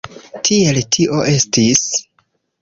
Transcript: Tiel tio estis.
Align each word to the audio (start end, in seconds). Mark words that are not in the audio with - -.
Tiel 0.47 0.79
tio 0.97 1.19
estis. 1.33 1.85